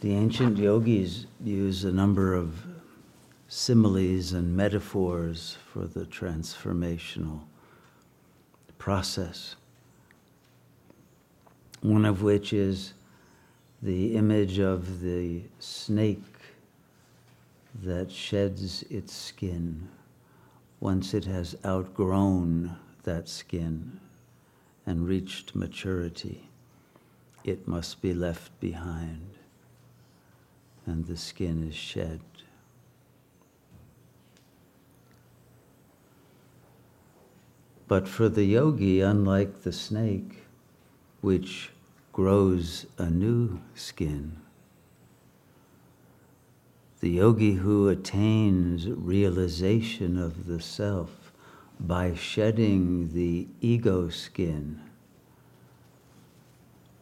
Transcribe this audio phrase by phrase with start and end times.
[0.00, 2.64] The ancient yogis use a number of
[3.48, 7.40] similes and metaphors for the transformational
[8.78, 9.56] process.
[11.82, 12.94] One of which is
[13.82, 16.24] the image of the snake
[17.82, 19.86] that sheds its skin
[20.80, 24.00] once it has outgrown that skin
[24.86, 26.48] and reached maturity.
[27.44, 29.26] It must be left behind,
[30.86, 32.20] and the skin is shed.
[37.88, 40.44] But for the yogi, unlike the snake,
[41.20, 41.70] which
[42.12, 44.36] grows a new skin,
[47.00, 51.32] the yogi who attains realization of the self
[51.80, 54.80] by shedding the ego skin,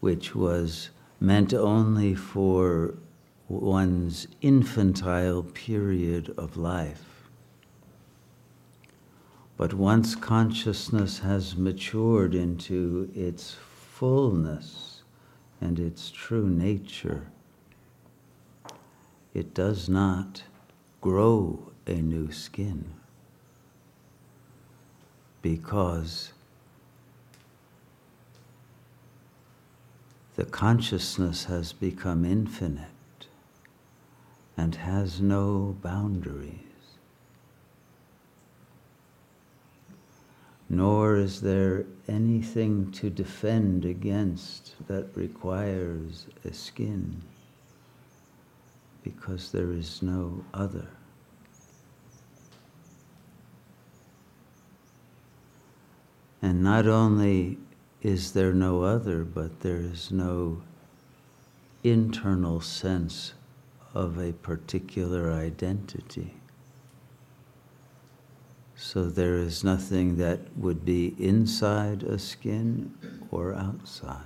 [0.00, 2.94] which was meant only for
[3.48, 7.28] one's infantile period of life.
[9.56, 15.02] But once consciousness has matured into its fullness
[15.60, 17.28] and its true nature,
[19.32, 20.42] it does not
[21.00, 22.92] grow a new skin.
[25.40, 26.32] Because
[30.34, 32.95] the consciousness has become infinite
[34.56, 36.66] and has no boundaries.
[40.68, 47.22] nor is there anything to defend against that requires a skin,
[49.04, 50.88] because there is no other.
[56.42, 57.58] And not only
[58.02, 60.62] is there no other, but there is no
[61.82, 63.32] internal sense
[63.96, 66.34] of a particular identity.
[68.74, 72.94] So there is nothing that would be inside a skin
[73.30, 74.20] or outside.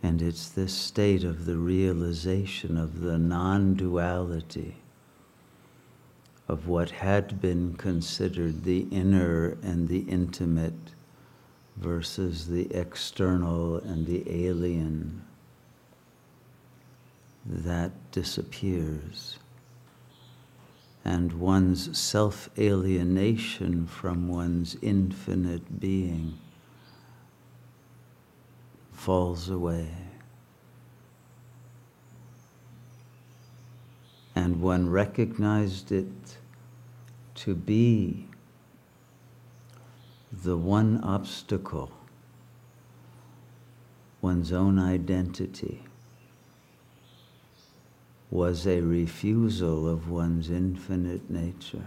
[0.00, 4.76] And it's this state of the realization of the non duality
[6.50, 10.74] of what had been considered the inner and the intimate
[11.76, 15.22] versus the external and the alien,
[17.46, 19.38] that disappears.
[21.04, 26.36] And one's self alienation from one's infinite being
[28.92, 29.86] falls away.
[34.34, 36.39] And one recognized it
[37.40, 38.28] to be
[40.30, 41.90] the one obstacle,
[44.20, 45.82] one's own identity,
[48.30, 51.86] was a refusal of one's infinite nature.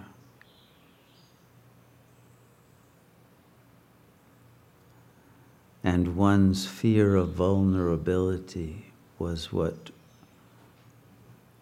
[5.84, 9.92] And one's fear of vulnerability was what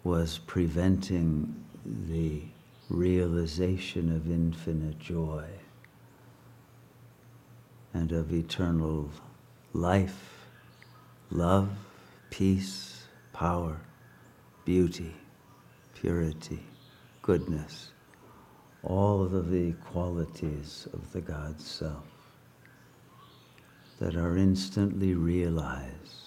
[0.02, 2.44] was preventing the
[2.92, 5.46] realization of infinite joy
[7.94, 9.08] and of eternal
[9.72, 10.46] life,
[11.30, 11.70] love,
[12.28, 13.80] peace, power,
[14.66, 15.14] beauty,
[15.94, 16.60] purity,
[17.22, 17.92] goodness,
[18.82, 22.04] all of the qualities of the God Self
[24.00, 26.21] that are instantly realized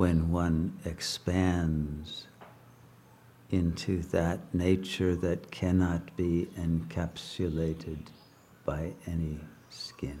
[0.00, 2.26] when one expands
[3.50, 8.06] into that nature that cannot be encapsulated
[8.64, 10.18] by any skin.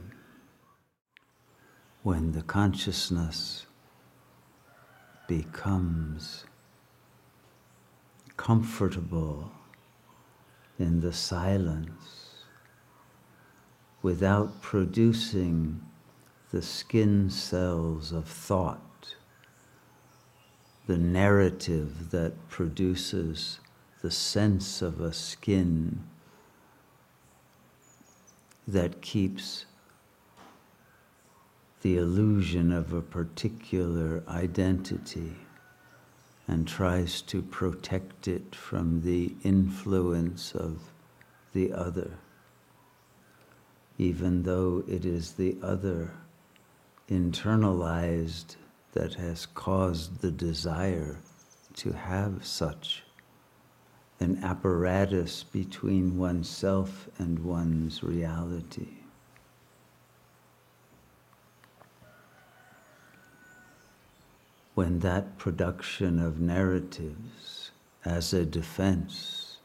[2.02, 3.64] When the consciousness
[5.26, 6.44] becomes
[8.36, 9.50] comfortable
[10.78, 12.44] in the silence
[14.02, 15.80] without producing
[16.50, 18.89] the skin cells of thought
[20.90, 23.60] the narrative that produces
[24.02, 26.02] the sense of a skin
[28.66, 29.66] that keeps
[31.82, 35.36] the illusion of a particular identity
[36.48, 40.90] and tries to protect it from the influence of
[41.52, 42.18] the other,
[43.96, 46.10] even though it is the other
[47.08, 48.56] internalized
[48.92, 51.18] that has caused the desire
[51.74, 53.04] to have such
[54.18, 58.88] an apparatus between oneself and one's reality.
[64.74, 67.70] When that production of narratives
[68.04, 69.56] as a defense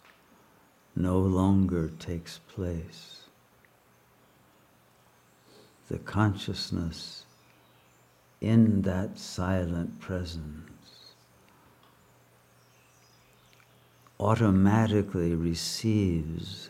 [0.96, 3.24] no longer takes place,
[5.90, 7.25] the consciousness
[8.42, 10.66] in that silent presence
[14.20, 16.70] automatically receives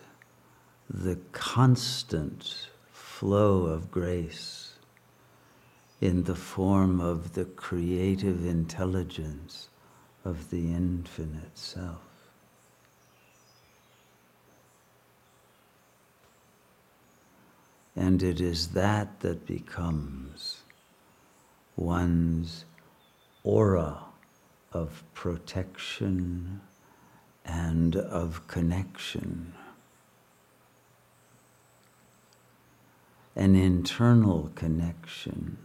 [0.89, 4.73] the constant flow of grace
[6.01, 9.69] in the form of the creative intelligence
[10.23, 12.01] of the infinite self.
[17.95, 20.57] And it is that that becomes
[21.75, 22.65] one's
[23.43, 23.97] aura
[24.71, 26.61] of protection
[27.45, 29.53] and of connection.
[33.35, 35.57] An internal connection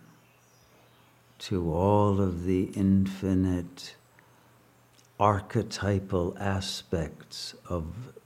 [1.38, 3.94] to all of the infinite
[5.18, 7.84] archetypal aspects of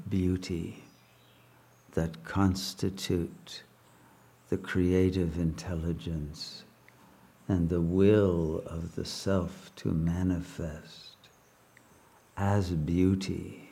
[0.08, 0.84] beauty
[1.92, 3.62] that constitute
[4.48, 6.64] the creative intelligence
[7.48, 11.16] and the will of the self to manifest
[12.36, 13.70] as beauty,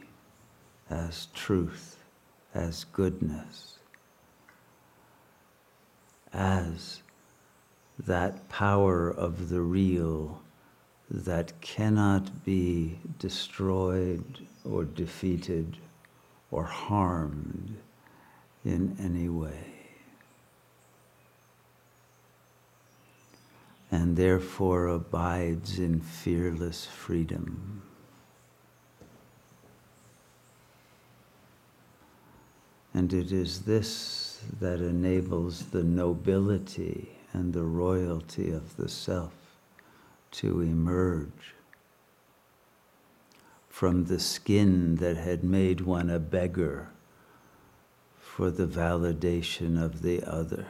[0.91, 1.97] as truth,
[2.55, 3.79] as goodness,
[6.33, 7.03] as
[7.99, 10.41] that power of the real
[11.11, 15.77] that cannot be destroyed or defeated
[16.51, 17.77] or harmed
[18.65, 19.82] in any way.
[23.93, 27.83] And therefore abides in fearless freedom.
[32.95, 39.33] And it is this that enables the nobility and the royalty of the self
[40.33, 41.55] to emerge
[43.69, 46.89] from the skin that had made one a beggar
[48.19, 50.67] for the validation of the other.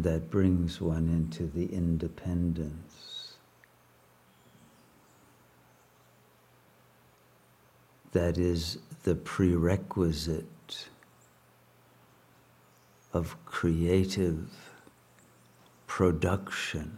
[0.00, 3.34] And that brings one into the independence
[8.12, 10.88] that is the prerequisite
[13.12, 14.48] of creative
[15.86, 16.96] production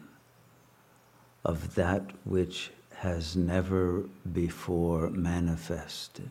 [1.45, 6.31] of that which has never before manifested.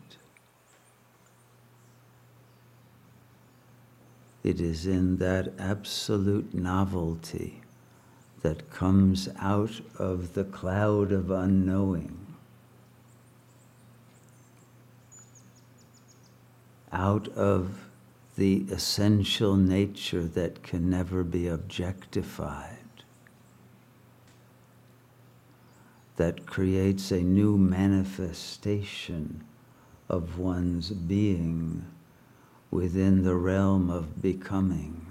[4.42, 7.62] It is in that absolute novelty
[8.42, 12.18] that comes out of the cloud of unknowing.
[16.92, 17.88] Out of
[18.36, 22.78] the essential nature that can never be objectified,
[26.16, 29.44] that creates a new manifestation
[30.08, 31.84] of one's being
[32.72, 35.06] within the realm of becoming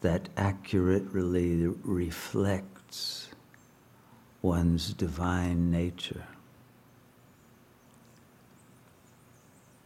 [0.00, 3.28] that accurately reflects
[4.40, 6.24] one's divine nature.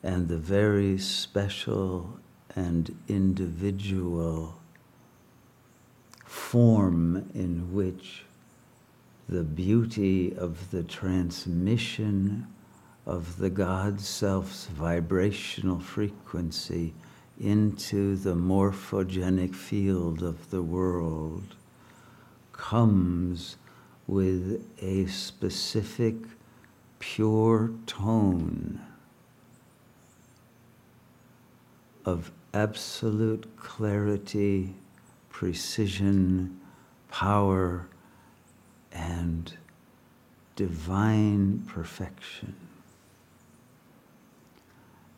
[0.07, 2.21] and the very special
[2.55, 4.57] and individual
[6.25, 8.23] form in which
[9.29, 12.47] the beauty of the transmission
[13.07, 16.93] of the God Self's vibrational frequency
[17.39, 21.55] into the morphogenic field of the world
[22.53, 23.57] comes
[24.09, 26.17] with a specific
[26.99, 28.81] pure tone
[32.05, 34.75] of absolute clarity,
[35.29, 36.59] precision,
[37.11, 37.87] power,
[38.93, 39.53] and
[40.57, 42.55] divine perfection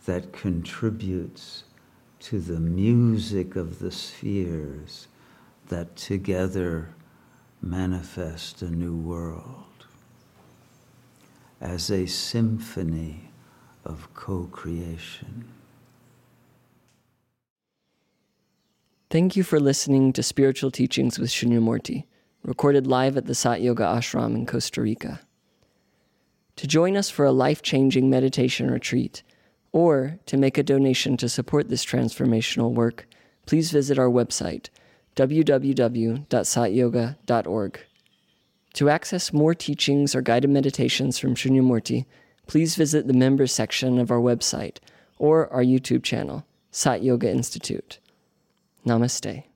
[0.08, 1.64] that contributes
[2.18, 5.06] to the music of the spheres
[5.68, 6.88] that together
[7.60, 9.84] manifest a new world
[11.60, 13.28] as a symphony
[13.84, 15.44] of co creation.
[19.10, 22.04] Thank you for listening to Spiritual Teachings with Shunyamurti,
[22.42, 25.20] recorded live at the Sat Yoga Ashram in Costa Rica.
[26.56, 29.22] To join us for a life changing meditation retreat,
[29.72, 33.06] or to make a donation to support this transformational work,
[33.46, 34.68] please visit our website,
[35.16, 37.80] www.satyoga.org.
[38.74, 42.06] To access more teachings or guided meditations from Shunyamurti,
[42.46, 44.78] please visit the members section of our website
[45.18, 47.98] or our YouTube channel, Sat Yoga Institute.
[48.86, 49.47] Namaste.